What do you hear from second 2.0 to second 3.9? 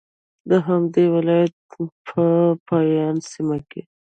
په بایان سیمه کې